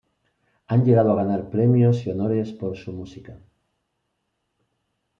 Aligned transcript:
Han 0.65 0.83
llegado 0.83 1.11
a 1.11 1.15
ganar 1.15 1.51
premios 1.51 2.07
y 2.07 2.09
honores 2.09 2.53
por 2.53 2.75
su 2.75 2.91
música. 2.91 3.39